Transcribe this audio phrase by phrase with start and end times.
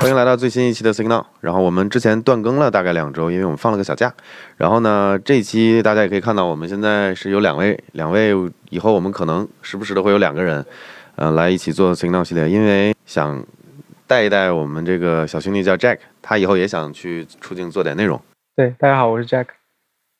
[0.00, 1.26] 欢迎来到最新一期的 Signal。
[1.42, 4.10] 然后我们之前断更了大概两周，因为我们放了个小假。
[4.56, 8.34] 然后呢，这一期大家也可以看到，我们现在是有两位，两位
[8.70, 10.64] 以后我们可能时不时的会有两个人，
[11.16, 13.44] 呃，来一起做 Signal 系列，因为想
[14.06, 18.18] 带一带我们这个小兄弟叫 Jack，他以后也想去出镜做点内容。
[18.56, 19.48] 对，大家好，我是 Jack。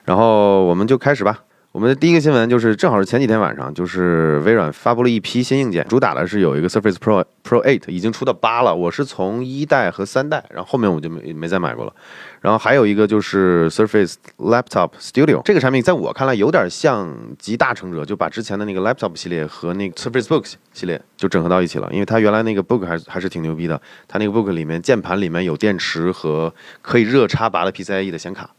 [0.05, 1.43] 然后我们就开始吧。
[1.73, 8.75] 我们的第一个新闻就是，正好是前几天晚上，就是微软发布了一批新硬件，主打的是有一个 Surface Pro Pro 8，已经出到八了。
[8.75, 11.95] 我是从一代和三代，然后后面我就没没再买过了。
[12.41, 21.89] 然后还有一个就是 Surface Laptop Studio，这个产品在我看来有点像集大成者，就把之前的那个 Laptop 系列和那个 Surface Book 系列就整合到一起了。
[21.93, 26.53] 因为它原来那个 Book 还还是挺牛逼的，它那个 Book 里面键盘里面有电池和
[26.83, 28.51] 可以热插拔的 PCIe 的显卡。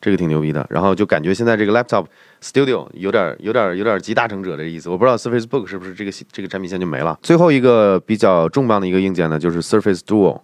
[0.00, 2.06] 这个挺牛逼的，然后就感觉现在这个 Laptop
[2.40, 4.88] Studio 有点、有点、有点集大成者的意思。
[4.88, 7.18] 我不知道 Surface Book 是不是这个这个产品线就没了。
[7.22, 10.40] 最后一个比较重磅的一个硬件呢，就是 Surface Duo，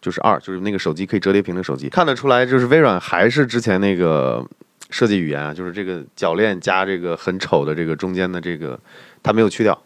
[0.00, 1.88] 就是二，就是那个手机可以折叠屏的手机。
[1.88, 4.46] 看得出来，就是微软还是之前那个
[4.90, 8.78] 设计语言啊，就是这个铰链加这个很丑的这个中间的这个，
[9.22, 9.76] 它没有去掉，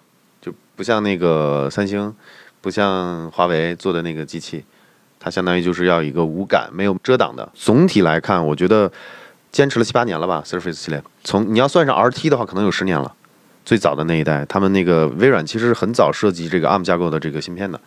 [0.41, 2.15] 就不像那个三星，
[2.61, 4.65] 不像华为做的那个机器。
[5.21, 7.49] 它相当于就是要一个无感、没有遮挡的。
[7.55, 8.91] 总体来看，我觉得
[9.51, 11.03] 坚持了七八年了吧，Surface 系列。
[11.25, 13.15] 从你要算上 RT 的话，可能有十年了。
[13.65, 17.79] 最早的那一代，他们那个微软其实很早设计这个 ARM 架构的这个芯片的，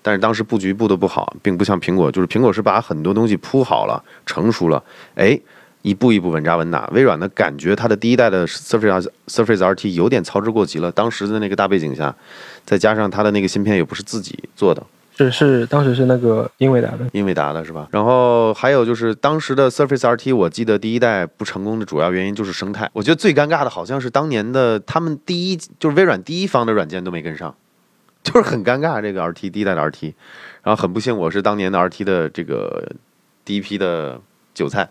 [0.00, 4.82] 但是当时布局布的不好，并不像苹果，就是苹果是把很多东西铺好了、成熟了，
[5.16, 5.38] 哎，
[5.82, 6.86] 一步一步稳扎稳打。
[6.94, 10.90] 微软的感觉，它的第一代的 Surface Surface RT 有点操之过急了。
[10.90, 12.16] 当时的那个大背景下，
[12.64, 14.82] 再加上它的那个芯片又不是自己做的。
[15.20, 17.86] 是是，当时是那个英伟达的，英伟达的是吧？
[17.90, 22.88] 然后还有就是当时的 Surface RT，我记得第一代不成功的主要原因就是生态。
[22.94, 27.54] 我觉得最尴尬的好像是当年的他们第一，就是微软第一方的软件都没跟上，
[28.22, 29.02] 就是很尴尬。
[29.02, 30.14] 这个 RT 第一代的 RT，
[30.62, 32.90] 然后很不幸我是当年的 RT 的这个
[33.44, 34.18] 第一批的
[34.54, 34.88] 韭菜。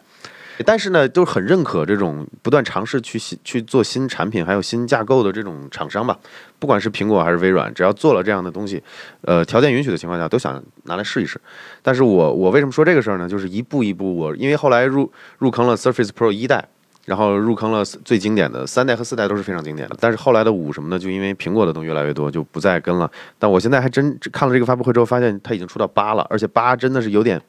[0.65, 6.17] 但是呢，都是很认可这种不断尝试去去做新产品，还有新架构的这种厂商吧。
[6.59, 8.83] 不管是苹果还是微软，只要做了这样的东西，
[9.21, 11.39] 呃，条件允许的情况下，都想拿来试一试。
[11.81, 13.29] 但是我我为什么说这个事儿呢？
[13.29, 16.67] 就是一步一步，我因为后来入入坑了 Surface Pro 一代，
[17.05, 19.95] 然后入坑了最经典的三代和四代都是非常经典的。
[20.01, 23.09] 但是后来的五什么的，就因为苹果的东西越来越多，就不再跟了。
[23.37, 27.41] 但我现在还真看了这个发布会之后，发现它已经出到八了，而且八真的是有点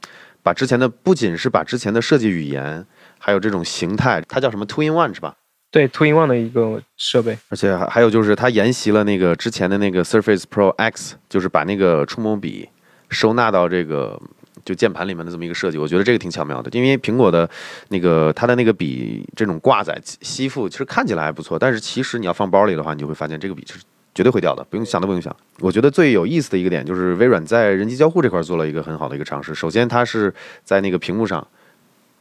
[0.44, 2.87] 把之前的不仅是把之前的设计语言。
[3.22, 5.36] 还有这种形态，它叫什么 Two in One 是吧？
[5.70, 7.38] 对，Two in One 的一个设备。
[7.48, 12.69] 而且还还有就是它沿袭了那个之前的那个 Surface Pro X，就是把那个触摸笔
[13.10, 14.20] 收纳到这个
[14.64, 15.78] 就键盘里面的这么一个设计。
[15.78, 17.48] 我觉得这个挺巧妙的，因为苹果的
[17.91, 23.78] 那个它的那个笔这种挂载吸附，其实看起来还不错，但是其实你要放包里的话，你就会发现这个笔是
[24.12, 25.34] 绝对会掉的，不用想都不用想。
[25.60, 29.54] 我觉得最有意思的一个点就是微软在人机交互这块做了一个很好的一个尝试。
[29.54, 31.47] 首先，它是在那个屏幕上。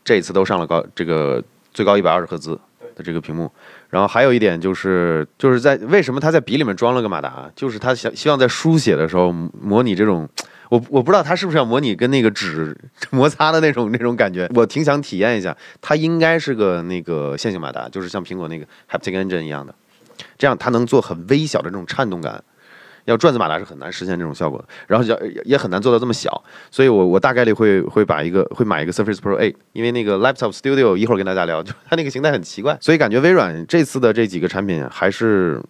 [0.10, 2.60] 这一次都上了高这个最高一百二十赫兹
[2.96, 3.48] 的这个屏幕，
[3.92, 10.28] 然后还有一点就是就是在为什么他在笔里面装了个马达，就是他想希望在书写的时候模拟这种，
[10.70, 12.76] 我我不知道他是不是要模拟跟那个纸
[13.12, 19.76] 摩擦的那种那种感觉，我挺想体验一下，它应该是个那个线性马达，就是像苹果那个 Haptic Engine 一样的，
[20.40, 22.44] 这样它能做很微小的这种颤动感。
[23.06, 35.62] 要转子马达是很难实现这种效果的，然后也也很难做到这么小，所以我我大概率会会把一个会买一个 Surface Pro 8，因为那个 Laptop Studio 一会儿跟大家聊，就它那个形态很奇怪，所以感觉微软这次的这几个产品还是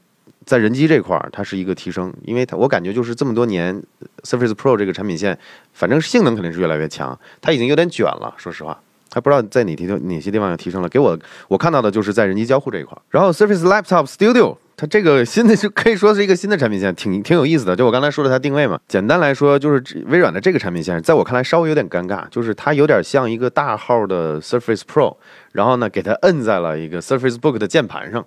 [0.46, 3.82] 在人机这块儿它是一个提升，因为它我感觉就是这么多年
[4.24, 5.38] Surface Pro 这个产品线，
[5.74, 8.80] 反正性能肯定是越来越强，它已经有点卷了，说实话，
[9.14, 14.58] 还不知道在哪提哪些地方要提升了，给我我看到的就是在人机交互这一块儿，然后 Surface Laptop Studio。
[14.80, 17.76] 它这个新的就可以说是一个新的产品线，挺挺有意思的。
[17.76, 25.18] 就我刚才说的它定位嘛，简单来说就是微软的这个产品线，在我看来稍微有点尴尬，就是它有点像一个大号的 Surface Pro，
[25.52, 28.26] 然后呢给它摁在了一个 Surface Book 的键盘上。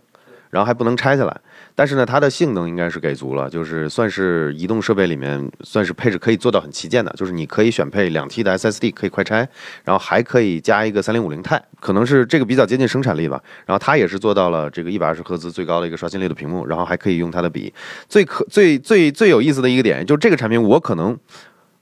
[0.51, 1.35] 然后还不能拆下来，
[1.75, 9.49] 但是呢，它的性能应该是给足了，就是算是移动设备里面算是配置可以做到很旗舰的，就是你可以选配两 T 的 SSD 可以快拆，
[9.85, 13.43] 然后还可以加一个三零五零 i 可能是这个比较接近生产力吧。
[13.65, 17.73] 然后它也是做到了这个一百二十赫兹最高的一个刷新率的屏幕，然后还可以用它的笔。
[18.09, 21.19] 最可最最最有意思的一个点，就这个产品我可能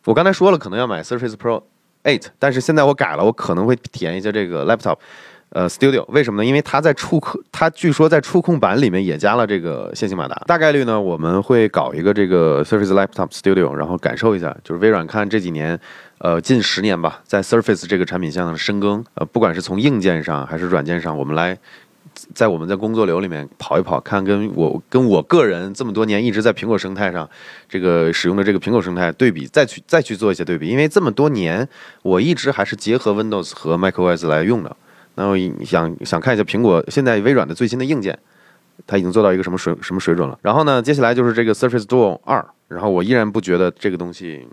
[0.04, 1.62] 我刚才说了可能要买 Surface Pro
[2.04, 4.96] 8，但是现在我改了，我可能会体验一下这个 Laptop。
[5.50, 6.46] 呃，Studio 为什么呢？
[6.46, 10.40] 因为它在触控，它据说在触控板里面也加了这个线性马达。
[10.46, 15.78] 大概率呢，我们会搞一个这个 Surface Laptop Studio，然后感受一下，就是微软看这几年，
[16.18, 21.58] 呃，近十年吧，在 Surface 这个产品线上深耕，呃，不管是从硬件上还是软件上，我们来
[22.32, 27.28] 在我们在工作流里面跑一跑，看跟我跟我个人这么多年一直在苹果生态上
[27.68, 31.68] 这个使用的这个苹果生态对比，再去再去做一些对比，因为这么多年
[32.02, 34.76] 我一直还是结合 Windows 和 macOS 来用的。
[35.20, 38.18] 然后想想看一下苹果现在微软的最新的硬件，
[38.86, 40.38] 它已经做到一个什么水什么水准了。
[40.40, 44.48] 然后呢，接下来就是这个 Surface Duo 二，然后我依然不觉得这个东西，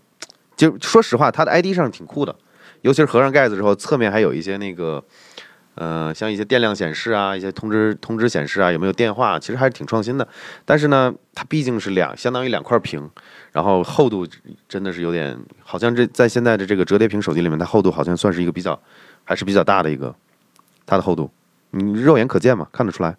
[0.58, 2.36] 就说实话，它的 ID 上挺酷的，
[2.82, 5.02] 尤其是合上盖子之后，侧面还有一些那个。
[5.80, 10.28] 呃，像一些电量显示啊，一些通知通知显示啊，有没有电话，其实还是挺创新的。
[10.66, 13.08] 但是呢，它毕竟是两，相当于两块屏，
[13.52, 14.26] 然后厚度
[14.68, 18.82] 真的是有点，好像这在现在的这个折叠屏手机里面，它厚度好像算是一个比较，
[19.24, 20.16] 还是比较大的一个，
[20.88, 21.30] 它的厚度，
[21.70, 23.16] 你肉眼可见嘛，看得出来。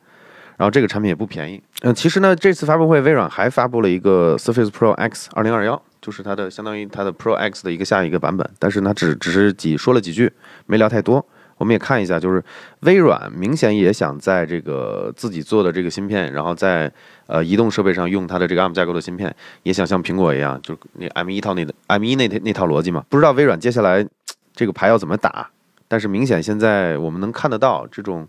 [0.56, 1.62] 然后这个产品也不便宜。
[1.82, 10.32] 嗯，其实呢，这次发布会微软还发布了一个 Surface Pro X 二零二幺，就是它的相当于它的 Pro X 的一个下一个版本，但是呢，只只是几说了几句，
[10.67, 11.25] 没聊太多。
[11.59, 12.43] 我们也看一下，就是
[12.81, 16.93] 微软明显也想在这个自己做的这个芯片，然后在
[17.26, 23.05] 呃移动设备上用它的这个 ARM 架构的芯片，也想像苹果一样，就是那 M 一套那的 M 一那那套逻辑嘛。
[23.09, 24.06] 不知道微软接下来
[24.55, 25.50] 这个牌要怎么打，
[25.88, 28.29] 但是明显现在我们能看得到这种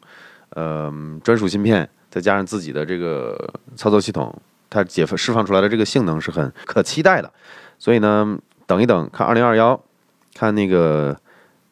[0.52, 0.92] 呃
[1.24, 4.36] 专属芯片，再加上自己的这个操作系统，
[4.70, 7.32] 它解放释放出来的这个性能是很可期待的。
[7.78, 9.80] 所以呢，等一等，看二零二幺，
[10.34, 11.16] 看那个。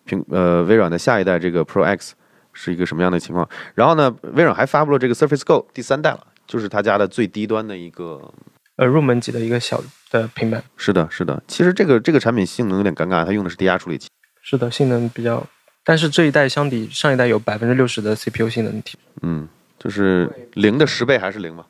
[0.09, 2.13] 苹呃，微软的下一代这个 Pro X
[2.53, 3.45] 是一个什么样的情况？
[3.75, 8.33] 然后呢，微软还发布了这个 Surface Go 第三代了，就是他家的最低端的一个
[8.77, 10.63] 呃入门级的一个小的平板。
[10.77, 11.43] 是的，是的。
[11.45, 14.07] 其实这个这个产品性能有点尴尬，它用的是低压处理器。
[14.41, 15.45] 是的，性能比较，
[15.87, 19.47] 但是这一代相比上一代有百分之六十的 CPU 性能提升嗯，
[19.79, 21.65] 就是零的十倍还是零吗？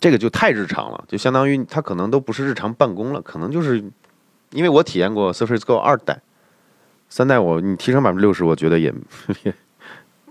[0.00, 3.84] 这个就太日常了，就相当于它可能都不是日常办公了，可能就是
[4.52, 6.18] 因为我体验过 Surface Go 二代。
[7.10, 8.90] 三代我你提升百分之六十，我觉得也
[9.42, 9.54] 也，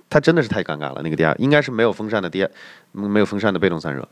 [0.09, 1.01] 它真的是太尴尬了。
[1.03, 2.49] 那个低压应该是没有风扇的低压，
[2.91, 4.09] 没有风扇的被动散热。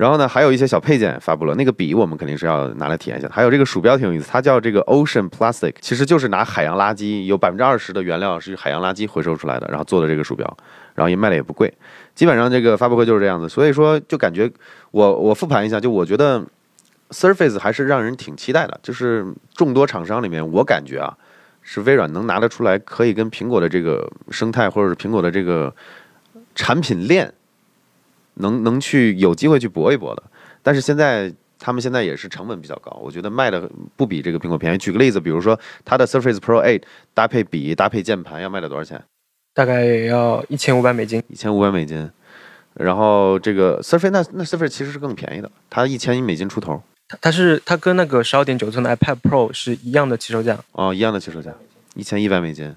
[0.00, 1.54] 然后呢，还有一些小配件发布了。
[1.56, 3.28] 那个笔我们肯定是要拿来体验一下。
[3.30, 10.56] 还有这个鼠标挺有意思，它叫这个 Ocean Plastic，其实就是拿海洋垃圾，有百分之二十的原料是海洋垃圾回收出来的，然后做的这个鼠标，
[10.94, 11.70] 然后也卖的也不贵。
[12.14, 14.50] 基本上这个发布会就是这样子，所以说就感觉
[14.90, 16.42] 我我复盘一下，就我觉得。
[17.12, 21.12] Surface 还是让人挺期待的，就是众多厂商里面，我感觉啊，
[21.60, 25.74] 是微软能拿得出来，可以跟苹果的这个生态，或者是苹果的这个
[26.54, 27.34] 产品链，
[28.40, 30.22] 能能去有机会去搏一搏的。
[30.62, 34.78] 但是现在他们现在也是成本比较高，我觉得卖的不比这个苹果便宜。
[34.78, 36.82] 举个例子，比如说它的 Surface Pro 8
[37.14, 39.02] 搭配笔搭配键盘要卖到多少钱？
[39.54, 41.22] 大概也要一千五百美金。
[41.28, 42.10] 一千五百美金。
[42.74, 46.82] 然后这个 Surface 那那 Surface 其实是更便宜的，它一千一美金出头。
[47.20, 51.52] 它是它跟那个十二点九寸的 iPad Pro 是一样的起售价哦，一样的起售价，
[51.96, 52.72] 一千一百美金，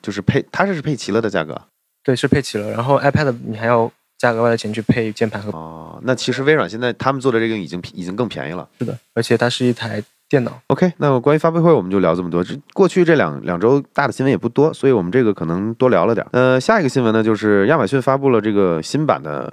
[0.00, 1.60] 就是配它这是配齐了的价格，
[2.04, 2.70] 对，是配齐了。
[2.70, 10.60] 然后 iPad 你还要加额外的钱去配键盘和哦，那其实微软现在他们做的这个已经已经更便宜了，是的，而且它是一台电脑。
[10.68, 12.42] OK，那关于发布会我们就聊这么多。
[12.42, 16.26] 这过去这两两周大的新闻也不多，所以我们这个可能多聊了点。
[16.32, 19.52] 呃，下一个新闻呢就是亚马逊发布了这个新版的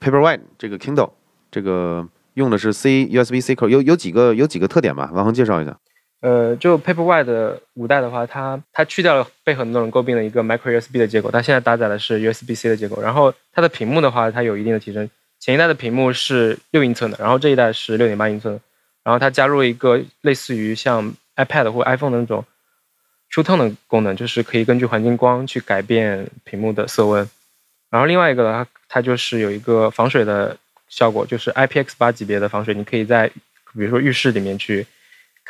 [0.00, 1.10] Paperwhite 这个 Kindle
[1.50, 2.08] 这个。
[2.34, 5.10] 用的是 C USB C 口，有有几个有几个特点吧？
[5.12, 5.76] 王恒介绍一下。
[6.20, 13.00] 呃，就 Paperwhite 的五代的话，它它去掉了被很多人诟病的一个 Micro USB 的接口，它现在搭载的是 USB C 的接口。
[13.00, 15.08] 然后它的屏幕的话，它有一定的提升。
[15.38, 18.60] 前一代的屏幕是六英寸的，然后这一代是六点八英寸的。
[19.02, 22.44] 然后它加入了一个类似于像 iPad 或 iPhone 的那种
[23.32, 27.28] True Tone 的功能，就是可以根据环境光去改变屏幕的色温。
[27.90, 30.56] 然后另外一个呢，它就是有一个防水的。
[30.90, 34.84] 效果就是 IPX 八级别的防水，你可以在比如说浴室里面去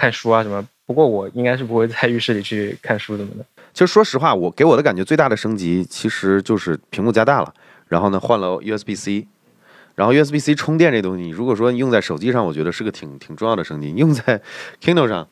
[0.01, 0.67] 看书啊什么。
[0.87, 3.45] 不过我应该是不会在浴室里去看书什么的。
[3.75, 7.53] 其实说实话，我给我的感觉最大的升级其实就是屏幕加大了，
[7.87, 9.27] 然后呢换了 USB C，
[9.95, 13.95] 然后 USB C 充电这东西，如果说用在手机上，我觉得是个挺挺重要的升级。
[13.95, 14.41] 用在
[14.83, 15.29] Kindle 上。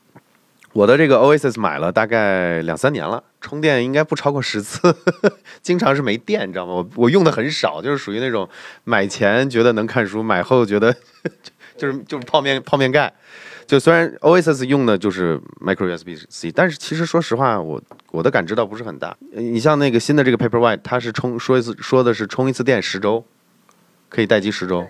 [0.74, 4.94] 我的这个 Oasis 买了大概两三年了，充电应该不超过十次，
[5.62, 6.74] 经常是没电，你知道吗？
[6.74, 8.46] 我我用的很少，就是属于那种
[8.84, 10.94] 买前觉得能看书，买后觉得
[11.78, 13.12] 就是就是泡面泡面盖。
[13.66, 17.80] 就虽然 OSS 用的就是 Micro USB C，但是其实说实话，我
[18.10, 19.16] 我的感知倒不是很大。
[19.32, 23.24] 你像那个新的这个 Paperwhite，它是充说一次说的是充一次电十周，
[24.08, 24.86] 可以待机十周，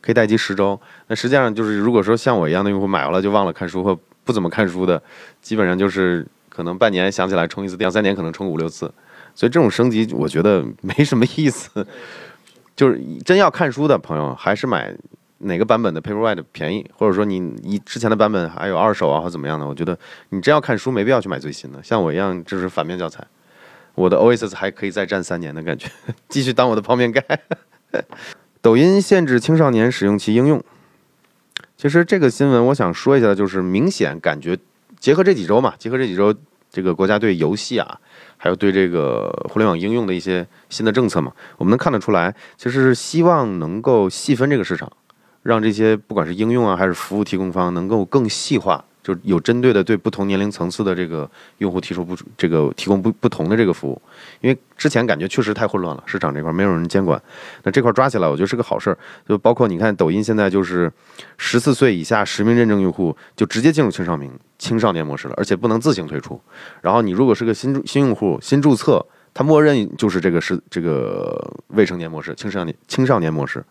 [0.00, 0.80] 可以待机十周。
[1.06, 3.98] 那实际上就是如果说像我一样的用户买完了就忘了看书或。
[4.24, 5.02] 不怎么看书的，
[5.40, 8.86] 基本上就是可能半年想起来充一次，两三年可能充五六次，
[9.34, 11.84] 所以这种升级我觉得没什么意思。
[12.76, 14.94] 就是真要看书的朋友，还是买
[15.42, 19.98] 哪个版本的 Paperwhite 便宜，或者说你你之前的版本还有二手啊或怎么样的，我觉得
[20.30, 21.82] 你真要看书没必要去买最新的。
[21.82, 23.26] 像我一样就是反面教材。
[23.94, 25.86] 我的 Oasis 还可以再战三年的感觉，
[26.28, 27.22] 继续当我的泡面盖。
[28.62, 30.62] 抖音限制青少年使用其应用。
[31.76, 34.56] 其实这个新闻我想说一下，就是明显感觉
[34.98, 36.34] 结合这几周嘛，结合这几周
[36.70, 37.98] 这个国家对游戏啊，
[38.38, 44.90] 还有对这个互联网应用的一些新的政策嘛，我们能看得出来，其实希望能够细分这个市场，
[45.42, 48.84] 让这些不管是应用啊还是服务提供方能够更细化。
[49.02, 54.00] 就有针对的对不同年龄层次的这个用户提出不这个提供不不同的这个服务，
[54.40, 57.20] 因为之前感觉确实太混乱了，市场这块没有人监管，
[57.64, 58.98] 那这块抓起来我觉得是个好事儿。
[59.28, 60.88] 就包括你看抖音现在就是
[61.36, 66.40] 十四岁以下实名认证用户就直接进入青少年青少年模式了，而且不能自行退出。
[66.80, 73.64] 然后你如果是个新新用户新注册，它默认就是这个是这个未成年模式青少年青少年模式，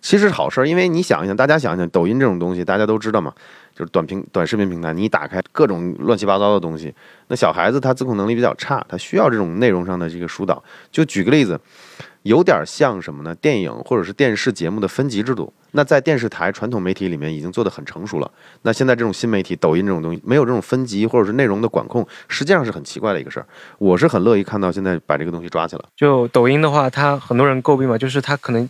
[0.00, 3.32] 其实是好事儿，因为你想一想，大家想一想，抖音这种东西大家都知道嘛。
[3.74, 6.92] 就是短平短视频平台，你打开各种乱七八糟的东西，
[7.28, 10.60] 那小孩子他自控能力比较差，他需要这种内容上的这个疏导。
[10.90, 11.60] 就举个例子，
[12.22, 13.32] 有点像什么呢？
[13.36, 18.28] 电影或者是电视节目的分级制度，那在电视台传统媒体里面已经做得很成熟了。
[18.62, 23.46] 那现在这种新媒体，抖音这种东西，没有这种分级或者是内容的管控，实际上是很奇怪的一个事儿。
[23.78, 25.82] 我是很乐意看到现在把这个东西抓起来。
[25.96, 28.68] 就抖音的话，它很多人诟病嘛，就是它可能，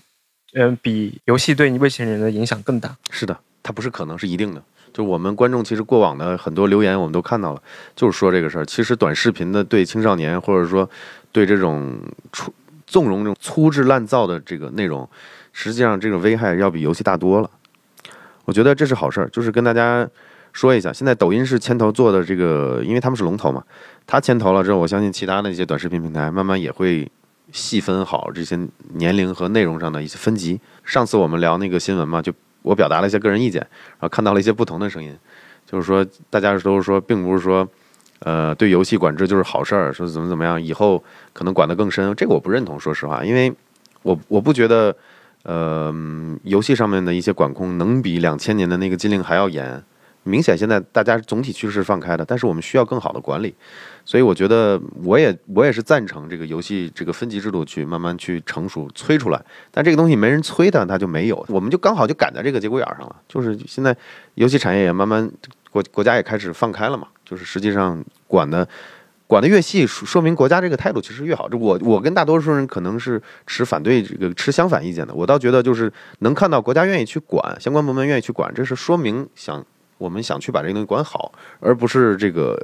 [0.54, 2.96] 嗯，比游戏对你未成年人的影响更大。
[3.10, 4.62] 是的，它不是可能，是一定的。
[4.92, 7.62] 就我们观众其实过往的很多留言我们都看到了，
[7.94, 8.64] 就是说这个事儿。
[8.64, 10.88] 其实短视频的对青少年或者说
[11.30, 12.00] 对这种
[12.32, 12.52] 粗
[12.86, 15.06] 纵容这种粗制滥造的这个内容，
[15.52, 17.50] 实际上这种危害要比游戏大多了。
[18.46, 20.08] 我觉得这是好事儿，就是跟大家
[20.54, 23.62] 说一下，现在抖音是牵头做的这个，因为他们是龙头嘛，
[24.06, 27.06] 他牵头了之后，我相信其他的一些短视频平台慢慢也会
[27.52, 28.58] 细分好这些
[28.94, 30.60] 年龄和内容上的一些分级。
[30.84, 32.32] 上次我们聊那个新闻嘛，就。
[32.62, 35.16] 我表达了一些个人意见，然后看到了一些不同的声音，
[35.64, 37.66] 就是说大家都是说，并不是说，
[38.18, 41.02] 呃，对游戏管制就是好事儿，说怎么怎么样，以后
[41.32, 43.50] 可能管得更深，这个我不认同，说实话，因为
[44.02, 44.94] 我我不觉得，
[45.44, 45.94] 呃，
[46.42, 49.82] 游戏上面的一些管控能比两千年的那个禁令还要严。
[50.24, 53.54] 明显现在大家总体趋势是放开的，但是我们需要更好的管理，
[54.04, 63.16] 所以我觉得我也我也是赞成这个游戏这个分级制度去慢慢去成熟催出来，但这个东西没人催它，它就没有，我们就刚好就赶在这个节骨眼上了。
[63.26, 63.96] 就是现在
[64.34, 65.30] 游戏产业也慢慢
[65.70, 68.68] 国国家也开始放开了嘛，就是实际上管的
[69.26, 71.48] 管的越细，说明国家这个态度其实越好。
[71.48, 79.64] 这我我跟大多数人可能是持反对这个持相反意见的，我倒觉得就是能看到国家愿意去管，相关部门愿意去管，这是说明想。
[79.98, 82.58] 我们想去把这个东西管好，而不是这个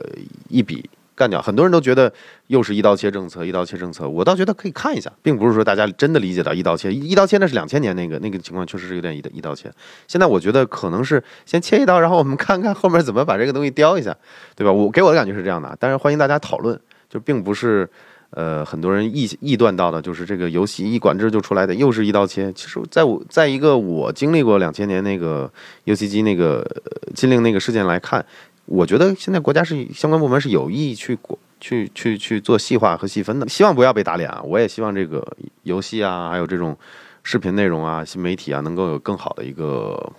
[0.48, 1.42] 一笔干掉。
[1.42, 2.12] 很多人都觉得
[2.46, 4.08] 又是一刀切政策，一刀切政策。
[4.08, 6.92] 我倒觉得可以看一下，并不是说大家真的理解到一刀切。
[6.92, 9.70] 一刀切那是两千年那个那个情况，确实是有点一一刀切。
[10.08, 14.16] 现在我觉得可能是先切一刀，然后我们看看后面怎么把这个东西雕一下，
[14.56, 14.72] 对吧？
[14.72, 17.88] 我给我的感觉是这样的，但是欢迎大家讨论，就并不是。
[18.34, 22.52] 呃，很多人臆臆断到的，就是这个游戏一管制就出来的，又是一刀切。
[22.52, 25.48] 其实，在我在一个我经历过两千年那个
[25.84, 26.68] 游戏机那个
[27.14, 28.26] 禁令那个事件来看，
[28.66, 31.16] 我觉得现在国家是相关部门是有意去
[31.60, 34.42] 去去去做细化和细分的，希望不要被打脸啊！
[34.42, 35.24] 我也希望这个
[35.62, 36.76] 游戏啊，还有这种
[37.22, 40.12] 视频内容啊、新媒体啊，能够有更好的一个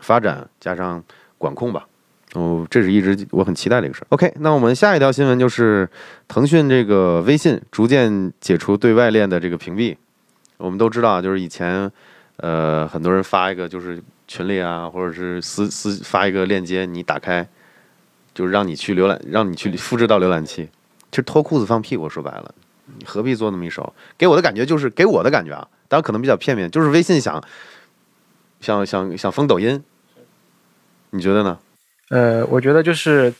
[0.00, 1.02] 发展，加上
[1.38, 1.86] 管控吧。
[2.34, 4.06] 哦，这是一直我很期待的一个事儿。
[4.08, 5.88] OK，那我们下一条新闻就是
[6.28, 9.96] 腾讯这个微信逐渐解除对外链的这个屏蔽。
[10.56, 11.90] 我们都知道，就是以前，
[12.36, 17.46] 呃，很多人发一个就是群里啊，或者是私私发一个链接，你打开，
[18.32, 20.68] 就是让你去浏览，让你去复制到浏览器，
[21.10, 21.98] 其实脱裤子放屁。
[21.98, 22.54] 我说白了，
[22.98, 23.92] 你何必做那么一手？
[24.16, 27.42] 给我的感觉就是，给我的感觉啊，当然可能比较片面，就是微信想
[28.60, 29.82] 想想想封抖音，
[31.10, 31.58] 你觉得呢？
[32.12, 33.32] 呃，我觉得就是，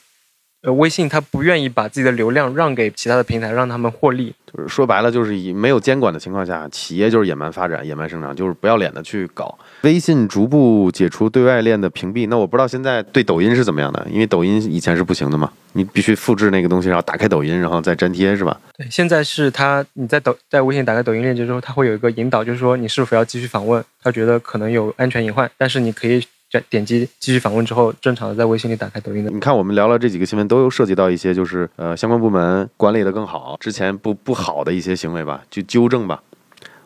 [0.63, 4.35] 呃，微信它不愿意把自己的流量让给其他的平台，让他们获利。
[4.51, 9.59] 就是说白了，就是以没有监管的情况下，企业就是野蛮发展、野蛮生长，就是不要脸的去搞。
[9.83, 18.59] 微信逐步解除对外链的屏蔽，那我不知道现在对抖音是怎么样的，因为抖音以前是不行的嘛，你必须复制那个东西，然后打开抖音，然后再粘贴，是吧？
[18.79, 26.25] 对，现在是它，你在抖在微信打开抖音链接之后，它会有一个引导，就是说你是否要继续访问，他觉得可能有安全隐患，但是你可以。
[26.69, 29.31] 点击继续访问之后，正常的在微信里打开抖音的。
[29.31, 36.23] 你看，我们聊了这几个新闻，都有涉及到一些，就是呃，相关部门管理的更好，之前不不好的一些行为吧，去纠正吧。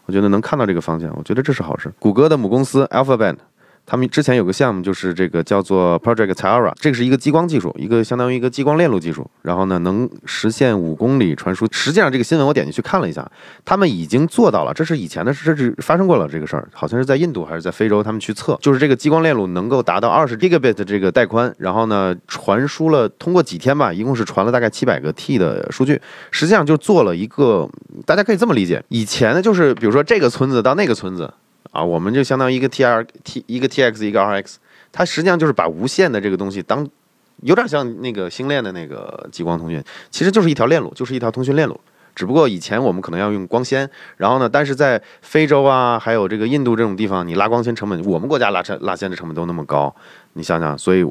[0.05, 1.93] 我觉得能看到这个方向，我觉得这是好事。
[1.99, 3.37] 谷歌的母公司 Alphabet，
[3.87, 9.31] 他们之前有个项目，就是这个叫做 Project Tara，这个是一个激光技术，一个相当于一个激光链路技术。
[9.43, 11.69] 然后呢，能实现五公里传输。
[11.71, 13.25] 实际上，这个新闻我点进去看了一下，
[13.65, 14.75] 他们已经做到了。
[14.75, 26.01] 这是以前的事，这是发生过了这个事儿，好像是在印度还是在非洲，他们去测，就是这个激光链路能够达到二十 Gigabit 这个带宽，然后呢，传输了通过几天吧，一共是传了大概七百个 T 的数据。
[26.33, 27.69] 实际上就做了一个，
[28.05, 31.33] 大家可以这么理解，以前呢就是比如说这个村子到那个村子。
[31.77, 34.59] 啊，我们就相当于一个 T R T 一个 T X 一个 R X，
[34.91, 36.89] 它实际上就是把无线的这个东西当，
[37.43, 41.79] 有点像那个星链的那个激光通讯，其实就是一条链路，就是一条通讯链路。
[42.15, 49.95] 只不过以前我们可能要用光纤，然后呢，但是在非洲啊，还有这个印度这种地方，你拉光纤成本，我们国家拉成拉线的成本都那么高，
[50.33, 51.05] 你想想，所以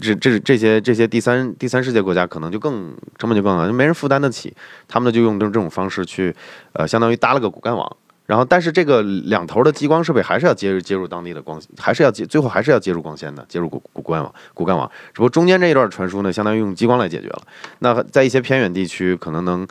[0.00, 4.54] 这这这些这些第三第三世界国家可能就更成本就更高，就没人负担得起，
[4.86, 6.32] 他们呢就用这这种方式去，
[6.72, 7.96] 呃，相当于搭了个骨干网。
[8.28, 14.86] 然后，但是这个两头的激光设备还是要接入接入当地的光，还是要接，最后还是要接入光纤的，接入骨骨干网、骨干网。
[15.14, 17.40] 只不过中间这一段传输呢，相当于用激光来解决了。
[17.78, 19.66] 那在一些偏远地区，可能能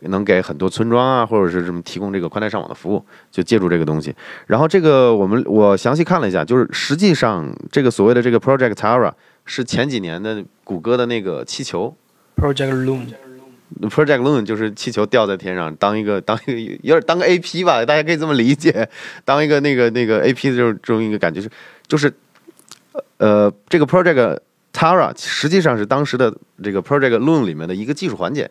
[0.00, 4.14] 能给很多村庄啊，或者是什么提供这个宽带上网的服务，就借助这个东西。
[4.46, 9.12] 然后这个我们我详细看了一下，就是实际上这个所谓的这个 Project Tara
[9.44, 11.94] 是前几年的谷歌的那个气球
[12.36, 13.27] Project Loon。
[13.82, 18.88] Project Loon 就是气球吊在天上，当一个当一个有点当个 AP 吧，大家可以这么理解，
[19.24, 21.50] 当一个那个那个 AP 的这种这种一个感觉是，
[21.86, 22.12] 就是
[23.18, 24.40] 呃这个 Project
[24.72, 28.50] Tara 实际上是当时的这个 Project Loon 里面的一个技术环节，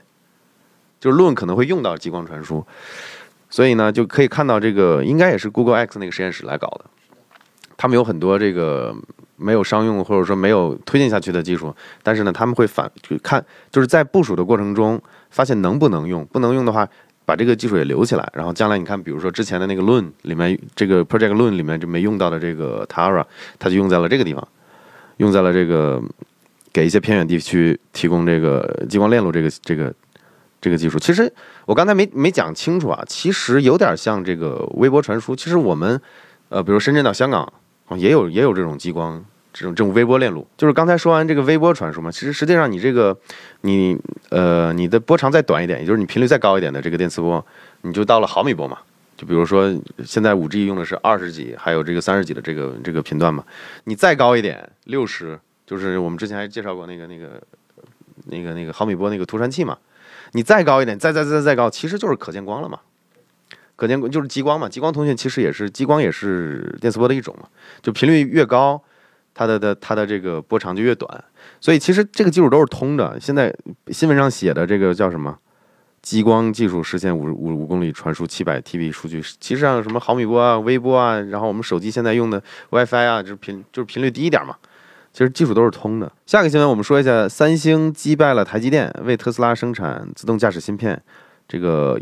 [1.00, 2.66] 就是 Loon 可能会用到激光传输，
[3.50, 6.86] 所以呢就可以看到这个应该也是 Google X 那个实验室来搞的，
[7.78, 8.94] 他们有很多这个。
[9.40, 16.90] 没有商用或者说没有推进下去的技术，但是呢，他们会反去看，就是在部署的过程中发现能不能用，不能用的话，
[17.24, 23.24] 把这个技术也留起来，然后将来你看，比如说之前的那个 Loon 里面，这个 Project Loon 里面就没用到的这个 Tara，
[23.60, 24.48] 它就用在了这个地方，
[25.18, 26.02] 用在了这个
[26.74, 29.94] 给一些偏远地区提供这个激光链路这个这个
[30.60, 30.98] 这个技术。
[30.98, 31.32] 其实
[31.68, 35.36] 我刚才没没讲清楚啊，其实有点像这个微波传输。
[35.36, 36.02] 其实我们
[36.50, 37.54] 呃，比如深圳到香港。
[37.88, 43.18] 哦也有也有这种激光，这种这种微波链路，就是刚才说完这个微波传输嘛，其实实际上你这个
[43.62, 43.98] 你
[44.30, 47.44] 呃你的波长再短一点，也就是你频率再高一点的这个电磁波，
[47.82, 48.78] 你就到了毫米波嘛。
[49.16, 49.74] 就比如说
[50.06, 53.44] 现在五 G 用的是二十几，还有这个三十几的这个这个频段嘛，
[53.86, 57.42] 你再高一点，六十，就是我们之前还介绍过那个那个
[58.26, 59.76] 那个那个毫米波那个图传器嘛，
[60.34, 62.80] 你再高一点，再再再再高，其实就是可见光了嘛。
[63.78, 67.48] 可见就是激光嘛，激光通讯其实也是激光，也是电磁波的一种嘛。
[67.82, 68.82] 就频率越高，
[69.36, 71.24] 它的的它的这个波长就越短。
[71.62, 73.18] 所以其实这个技术都是通的。
[73.20, 73.56] 现在
[73.90, 75.38] 新闻上写的这个叫什么？
[76.02, 79.22] 激光技术实现五五五公里传输七百 TB 数据。
[79.40, 84.56] 其实上什么毫米波啊、微波啊，然后我们手机现在用的 WiFi 啊，就是频就是频率低一点嘛。
[85.14, 86.12] 其实技术都是通的。
[86.26, 91.00] 下个新闻我们说一下，三星击败了台积电，为特斯拉生产自动驾驶芯片。
[91.48, 92.00] 这个。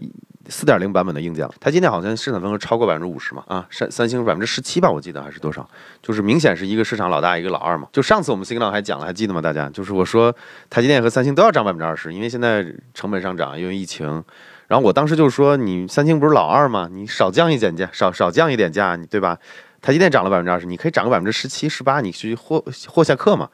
[0.48, 3.44] 四点零版本的硬件，台积电好像市场份额超过百分之五十嘛？
[3.48, 5.68] 啊，三三星百分之十七吧，我记得还是多少？
[6.02, 7.88] 就是明显是一个市场老大，一个老二嘛。
[7.92, 9.42] 就上次我们 Signal 还讲了，还记得吗？
[9.42, 10.36] 大家就是我说
[10.70, 14.24] 台积电和三星都要涨百分之二十，因为现在成本上涨，因为疫情。
[14.68, 16.90] 然后我当时就说，你三星不是老二吗？
[16.92, 19.38] 你少降一点价，少少降一点价，你对吧？
[19.82, 23.48] 台积电涨了百分之二十，你可以涨个百分之十七、十八，你去获获下客嘛。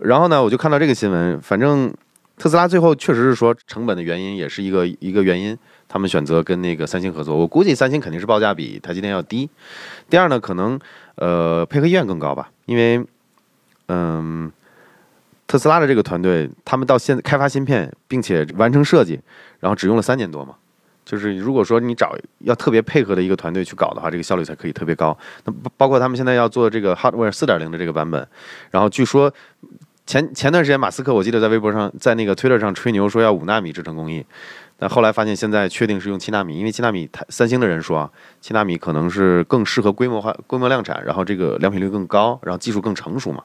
[0.00, 1.94] 然后呢，我就看到这个新闻，反正
[2.36, 5.56] 特斯拉最后确实是说成本的原因也是一个一个原因。
[5.88, 9.48] 他们选择跟那个三星合作，我估计三星肯定是报价比台积电要低。
[10.10, 10.78] 第二呢，可能
[11.14, 13.04] 呃配合意愿更高吧，因为
[13.88, 14.50] 嗯
[15.46, 19.20] 特斯拉的这个团队，他们到现在开发芯片并且完成设计，
[19.60, 20.54] 然后只用了三年多嘛。
[21.04, 25.16] 就是如果说你找要特别配合的一个团队去搞的话，这个效率才可以特别高。
[25.44, 28.26] 那包括他们现在要做这个 Hardware 四点零的这个版本，
[28.72, 29.32] 然后据说
[30.04, 34.26] 前前段时间马斯克我记得在微博上在那个 Twitter 上吹牛说要五纳米制程工艺。
[34.78, 38.10] 但后来发现，现在确定是用七纳米，因为七纳米，台三星的人说啊，
[38.40, 43.42] 七纳米可能是更适合规模化、规模量产，然后这个良品率更高，然后技术更成熟嘛。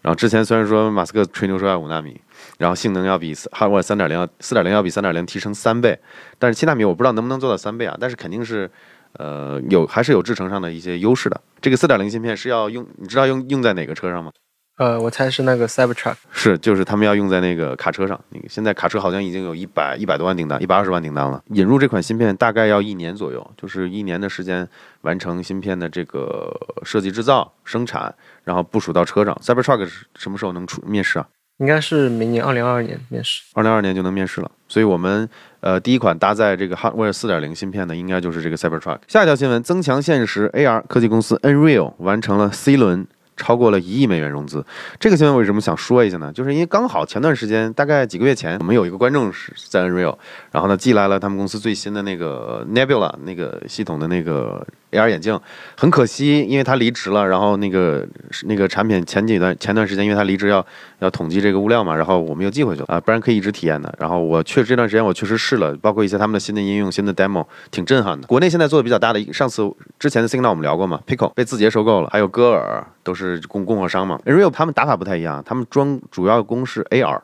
[0.00, 2.20] 然后之前虽然说马斯克吹牛说要五纳米，
[2.58, 5.96] 然后性能要比 Hardware 三点零、四点零要比三点零提升三倍，
[6.40, 8.68] 但是七纳米我不知道能不能做到三倍啊，但是肯定是，
[9.12, 11.40] 呃，有还是有制程上的一些优势的。
[11.60, 14.32] 这个四点零芯片是要用，你知道用用在哪个车上吗？
[14.78, 18.18] 呃，我猜是那个 Cybertruck，是，就是他们要用在那个卡车上。
[18.30, 21.42] 那个现在卡车好像已经有一百一百多万订单，一百二十万订单了。
[21.50, 24.66] 引入这款芯片大概要一年左右，就是一年的时间
[25.02, 26.50] 完成芯片的这个
[26.82, 28.12] 设计、制造、生产，
[28.44, 29.38] 然后部署到车上。
[29.42, 31.28] Cybertruck 是什么时候能出面试啊？
[31.58, 34.50] 应该是明年二零二二年面试，二零二二年就能面试了。
[34.66, 35.28] 所以我们
[35.60, 39.00] 呃，第一款搭载这个 Hardware 四点零芯片的，应该就是这个 Cybertruck。
[39.06, 43.06] 下一条新闻，增强现实 AR 科技公司 Nreal 完成了 C 轮。
[43.36, 44.64] 超过了一亿美元融资，
[45.00, 46.32] 这个新闻为什么想说一下呢？
[46.32, 50.16] 就是因为刚好前段时间，大概几个月前，我们有一个观众是在 Unreal，
[50.50, 55.38] 然后呢寄来了他们公司最新的那个 Nebula 那个系统的那个 AR 眼镜。
[55.76, 58.06] 很可惜，因为他离职了，然后那个
[58.44, 60.64] 那个产品前几段前段时间，因为他离职要
[61.00, 63.92] 要统计这个物料嘛，然后我们又寄回去了啊，不然可以一直体验的。
[63.98, 68.26] 然后我确实这段时间我确实试了，包括一些他们的新的应用、新的 demo，挺震撼的。
[68.28, 72.86] 国内现在做的比较大的，上次之前的 Signal 我们聊过嘛，Pico 被字节收购了，还有歌尔。
[73.04, 77.18] 都是供供货商嘛，Nreal 他们打法不太一样，他们专主要攻是 AR，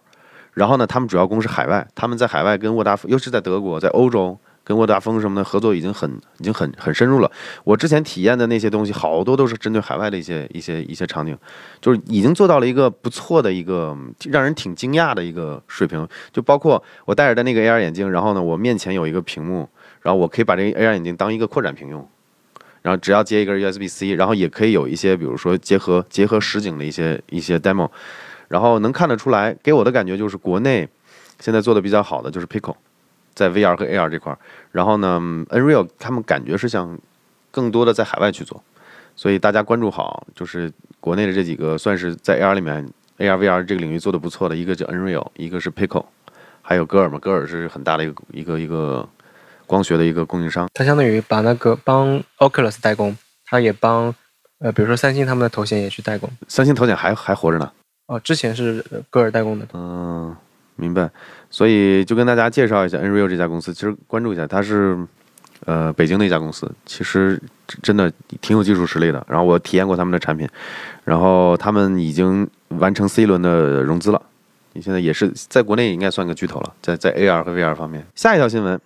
[0.52, 4.36] 然后呢，他们主要攻是海外，他们在海外跟沃达丰，尤其在德国，在欧洲
[4.68, 7.32] 跟沃达丰什么的合作已经很已经很很深入了。
[7.64, 11.34] 我之前体验的那些东西，好多都是针对海外的一些一些一些场景，
[11.80, 16.06] 就是已经做到了一个不错的一个让人挺惊讶的一个水平。
[16.30, 19.66] 就包括我戴着的那个 AR 眼镜，然后呢，我面前有一个屏幕，
[20.02, 22.06] 然后我可以把这个 AR 眼镜当一个扩展屏用。
[22.82, 27.88] 然后只要接一根 USB-C，然后也可以有一些，比如说结合结合实景的一些一些 demo，
[28.46, 30.88] 然后能看得出来，给我的感觉就是国内
[31.40, 32.74] 现在做的比较好的就是 Pico，
[33.38, 34.38] 在 VR 和 AR 这块儿，
[34.72, 35.20] 然后呢
[35.50, 36.98] ，Nreal 他们感觉是想
[37.52, 38.60] 更多的在海外去做，
[39.14, 42.84] 所以大家关注好，就是国内的这几个算是在 AR 里面
[43.18, 46.04] AR VR 这个领域做的不错的，一个叫 Nreal，一个是 Pico，
[46.60, 49.08] 还有戈尔嘛，戈尔是很大的一个一个一个。
[49.68, 54.14] 光学的一个供应商，它相当于把那个帮 Oculus 代工，它也帮
[54.60, 56.26] 呃，比如说三星他们的头显也去代工。
[56.48, 57.70] 三星头显还还活着呢？
[58.06, 59.68] 哦，之前是歌尔代工的。
[59.74, 60.34] 嗯，
[60.76, 61.10] 明白。
[61.50, 64.98] 所以就跟大家介绍一下 Nreal 这家公司，其实关注一下，它是
[65.64, 67.40] 呃北京的一家公司，其实
[67.82, 69.24] 真的挺有技术实力的。
[69.28, 70.48] 然后我体验过他们的产品，
[71.04, 74.22] 然后他们已经完成 C 轮的融资了，
[74.74, 78.06] 你现在也是在国内应该算个巨头了，在在 AR 和 VR 方面。
[78.14, 78.80] 下一条新闻。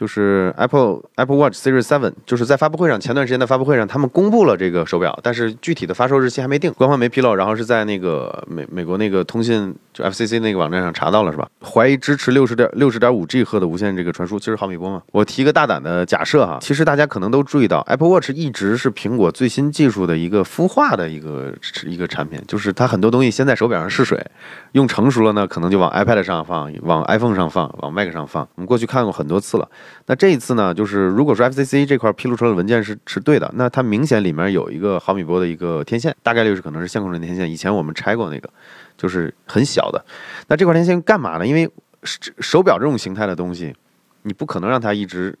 [0.00, 7.34] 就是 Apple Apple Watch Series Seven，就是在发布会上，前段时间的发布会上，他们公布了这个手表，但是具体的发售日期还没定，官方没披露。
[7.34, 11.46] 然后是在那个美美国那个通信就 FCC 那个网站上查到了，是吧？
[11.62, 15.02] 怀疑支持六十点六十点五 G 赫的无线这个传输，七十毫米波嘛。
[15.12, 21.52] 我提个大胆的假设哈，其实大家可能都注意到，Apple Watch 一直是苹果最新技术的一个孵化的一个
[21.84, 24.18] 一个产品，就是它很多东西先在手表上试水，
[24.72, 28.48] 用成熟了呢，可能就往 iPad 上放，往 iPhone 上放，往 Mac 上放。
[28.54, 29.68] 我们过去看过很多次了。
[30.06, 37.50] 那这一次呢，就是如果说 FCC 这块披露出来的文件是是对的，那它明显里面有一个毫米波的一个天线，大概率是可能是线控的天线。
[37.50, 38.50] 以前我们拆过那个，
[38.96, 40.04] 就是很小的。
[40.48, 41.46] 那这块天线干嘛呢？
[41.46, 41.70] 因为
[42.02, 43.74] 手表这种形态的东西，
[44.22, 45.38] 你不可能让它一直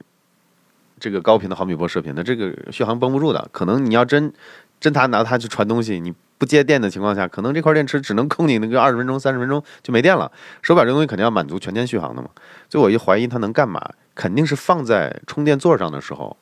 [0.98, 3.48] 这个高频的毫米波射频，的这个续航绷不住的。
[3.52, 4.32] 可能你要真
[4.78, 6.14] 真它拿它去传东西，你。
[6.40, 10.32] 不接电的情况下，可能这块电池只能供你那个二十分钟、三十分钟就没电了。
[10.62, 12.30] 手表这东西肯定要满足全天续航的嘛，
[12.70, 16.34] 所以我一怀疑它能干嘛，肯定是放在充电座上的时候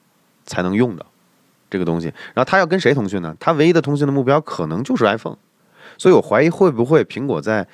[0.47, 1.05] 才能用的
[1.69, 2.07] 这个东西。
[2.33, 3.37] 然后它要跟谁通讯呢？
[3.41, 5.37] 它唯一的通讯的目标可能就是 iPhone，
[5.99, 7.67] 所以我怀疑会不会苹果在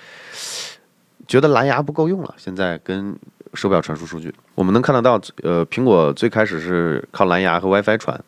[1.29, 3.15] 觉得蓝牙不够用了，现在跟
[3.53, 4.35] 手表传输数据。
[4.55, 8.19] 我们能看得到，呃，苹果最开始是靠蓝牙和 WiFi 传，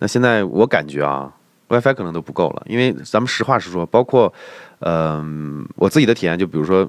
[0.00, 1.32] 那现在我感觉啊。
[1.70, 4.32] WiFi 可能都不够了，因为咱们实话实说，包括，
[4.80, 6.86] 嗯，我自己的体验，就比如说，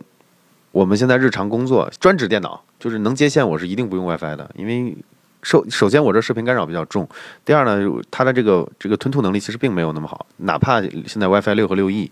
[0.72, 4.98] 我们现在日常工作专职电脑，就是能接线，我是一定不用 WiFi 的，因为
[5.44, 7.08] 首首先我这视频干扰比较重，
[7.46, 12.10] 第二呢，它的这个这个吞吐能力其实并没有那么好，哪怕现在 WiFi 六和六 E，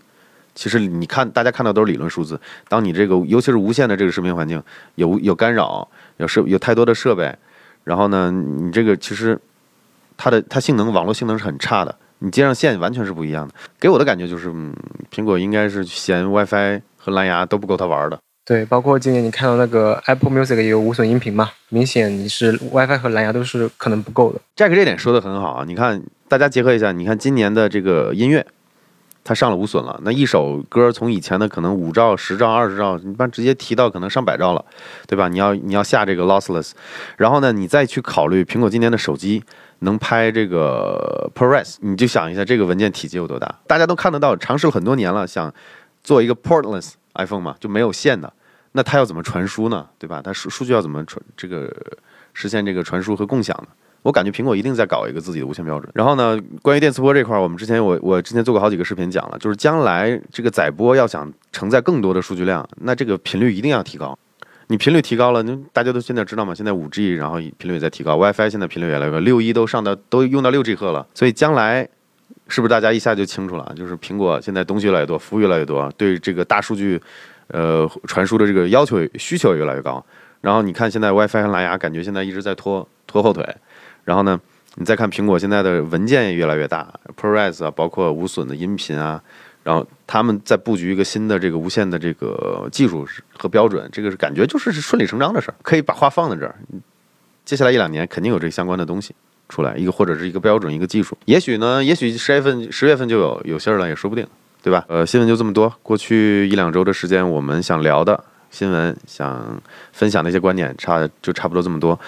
[0.54, 4.62] 其实你看大家看到都是理论数字，当你这个尤其是无线的这个视频环境
[4.94, 7.36] 有有干扰，有设有太多的设备，
[7.84, 9.40] 然后呢，你这个其实
[10.18, 11.96] 它的它性能网络性能是很差的。
[12.20, 14.74] 你接上线完全是不一样的，给我的感觉就是，嗯，
[15.12, 18.20] 苹果应该是嫌 WiFi 和蓝牙都不够它玩的。
[18.46, 24.40] 对，包括今年你看到那个 Apple Music 也有无损音频嘛，明显你是 WiFi 和蓝牙都是可能不够的。
[24.56, 28.46] Jack 这点说的很好啊，你看大家结合一下，你看今年的这个音乐，
[29.24, 34.66] 它上了无损了，那一首歌从以前的可能五兆、十兆、二十兆，一般直接提到可能上百兆了，
[35.08, 35.28] 对吧？
[35.30, 36.72] 你要你要下这个 lossless，
[37.18, 39.44] 然后呢，你再去考虑苹果今年的手机。
[39.80, 43.54] 能拍这个 ProRes，你就想一下这个文件体积有多大？
[43.68, 45.54] 大家都看得到，尝试了很多年了，想
[46.04, 48.32] 做一个 portless iPhone 嘛，就没有线的，
[48.74, 49.88] 那它要怎么传输呢？
[49.98, 50.22] 对吧？
[50.22, 51.74] 它数数据要怎么传这个
[52.34, 53.68] 实现这个传输和共享呢？
[54.02, 55.92] 我感觉苹果一定在搞一个自己的无线标准。
[55.94, 64.18] 然后呢，关于电磁波这块，我们之前我我之前做过好几个视频讲了，就是将来这个载波要想承载更多的数据量，那这个频率一定要提高。
[64.72, 66.54] 你频率提高了，那大家都现在知道嘛？
[66.54, 71.08] 现在五 G，然后频率也在提高，WiFi 现在频率越来越高，六一都上到都用到六 G 赫了。
[71.16, 71.90] 所以将来
[72.48, 73.74] 是不是大家一下就清楚了？
[73.76, 77.02] 就是苹果现在东西越来越多，服务越来越多，对这个大数据，
[77.48, 80.06] 呃，传输的这个要求需求也越来越高。
[80.40, 83.44] 然后你看现在 WiFi 和蓝牙，感觉现在一直在拖拖后腿。
[84.04, 84.40] 然后呢，
[84.76, 86.88] 你再看苹果现在的文件也越来越大
[87.20, 89.20] ，ProRes 啊，包括无损的音频啊，
[89.70, 93.06] 然后他们在布局一个新的这个无线的这个技术
[93.38, 96.56] 和标准，这个是感觉就是顺理成章的事儿，可以把话放在这儿。
[97.46, 99.14] 接下来一两年肯定有这相关的东西
[99.48, 101.16] 出来，一个或者是一个标准，一个技术。
[101.26, 104.26] 也许呢，也许十月份十月份就有有信儿了，也说不定，
[104.64, 104.84] 对吧？
[104.88, 105.72] 呃，新闻就这么多。
[105.84, 112.00] 过去一两周的时间，我们想聊的新闻，想分享的一些观点，差就差不多这么多。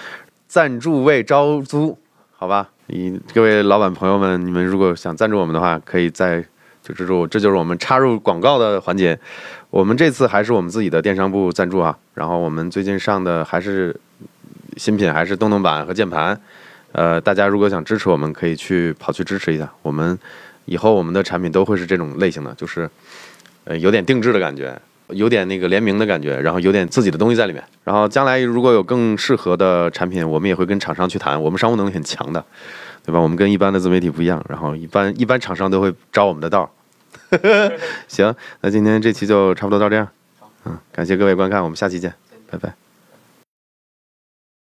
[0.48, 1.96] 赞助未招租，
[2.32, 2.68] 好吧？
[2.88, 6.44] 你各位老板朋友们，你们如果想赞助我们的话，可以在
[6.82, 9.18] 就这就这就是我们插入广告的环节。
[9.70, 11.96] 我们这次还是我们自己的电商部赞助啊。
[12.14, 13.94] 然后我们最近上的还是
[14.76, 16.38] 新品，还是动动板和键盘。
[16.92, 19.70] 呃，大家如果想支持我们，可以去跑去支持一下。
[19.82, 20.18] 我们
[20.64, 22.90] 以后我们的产品都会是这种类型的，就是
[23.64, 24.78] 呃有点定制的感觉。
[25.08, 27.62] 有点那个联名的感觉，然后有点自己的东西在里面。
[27.84, 31.42] 然后将来如果有更适合的产品，我们也会跟厂商去谈。
[31.42, 32.42] 我们商务能力很强的，
[33.04, 33.20] 对吧？
[33.20, 34.44] 我们跟一般的自媒体不一样。
[34.48, 36.70] 然后一般一般厂商都会招我们的道。
[38.08, 40.08] 行，那今天这期就差不多到这样。
[40.64, 42.14] 嗯，感谢各位观看，我们下期见，
[42.50, 42.81] 拜拜。